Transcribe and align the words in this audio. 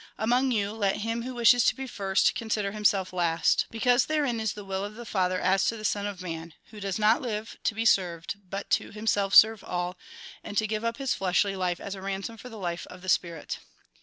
Among 0.17 0.49
you, 0.49 0.71
let 0.71 1.01
him 1.05 1.21
who 1.21 1.35
wishes 1.35 1.63
to 1.65 1.75
be 1.75 1.85
first, 1.85 2.33
consider 2.33 2.71
himself 2.71 3.13
last. 3.13 3.67
Because 3.69 4.07
therein 4.07 4.39
is 4.39 4.53
the 4.53 4.65
will 4.65 4.83
of 4.83 4.95
the 4.95 5.05
Father 5.05 5.39
as 5.39 5.65
to 5.65 5.77
the 5.77 5.85
Son 5.85 6.07
of 6.07 6.23
Man; 6.23 6.55
who 6.71 6.79
does 6.79 6.97
not 6.97 7.21
live 7.21 7.55
to 7.63 7.75
be 7.75 7.85
served, 7.85 8.37
but 8.49 8.71
to 8.71 8.89
him 8.89 9.05
self 9.05 9.35
serve 9.35 9.63
all, 9.63 9.95
and 10.43 10.57
to 10.57 10.65
give 10.65 10.83
up 10.83 10.97
his 10.97 11.13
fleshly 11.13 11.55
life 11.55 11.79
as 11.79 11.93
a 11.93 12.01
ransom 12.01 12.35
for 12.37 12.49
the 12.49 12.57
life 12.57 12.87
of 12.87 13.03
the 13.03 13.09
spirit." 13.09 13.59